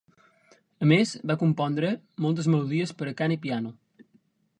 [0.85, 1.91] A més, va compondre,
[2.27, 3.75] moltes melodies per a cant i piano.